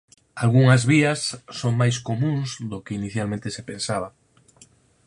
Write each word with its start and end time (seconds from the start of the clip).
Algunhas 0.43 0.83
vías 0.91 1.21
son 1.59 1.73
máis 1.81 1.97
comúns 2.09 2.49
do 2.71 2.77
que 2.85 2.97
inicialmente 2.99 3.47
se 3.55 3.63
pensaba. 3.69 4.09